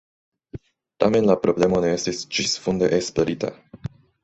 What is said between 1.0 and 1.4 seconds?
Tamen la